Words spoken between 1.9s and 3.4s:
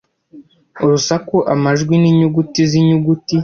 n'inyuguti z'inyuguti